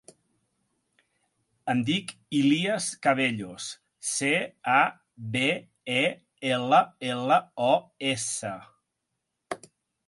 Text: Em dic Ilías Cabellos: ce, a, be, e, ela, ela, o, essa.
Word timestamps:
Em 1.73 1.83
dic 1.89 2.13
Ilías 2.39 2.87
Cabellos: 3.09 3.69
ce, 4.13 4.33
a, 4.79 4.81
be, 5.37 5.47
e, 6.01 6.03
ela, 6.57 6.83
ela, 7.15 7.41
o, 7.69 7.73
essa. 8.17 8.59